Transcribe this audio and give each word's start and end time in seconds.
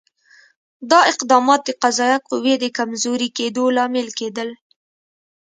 دا 0.89 0.99
اقدامات 1.11 1.61
د 1.65 1.69
قضایه 1.81 2.17
قوې 2.29 2.55
د 2.59 2.65
کمزوري 2.77 3.29
کېدو 3.37 3.63
لامل 3.77 4.07
کېدل. 4.19 4.49